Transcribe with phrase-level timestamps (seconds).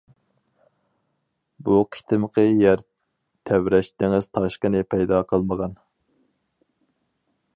[1.67, 2.81] بۇ قېتىمقى يەر
[3.49, 5.79] تەۋرەش دېڭىز تاشقىنى پەيدا قىلمىغان.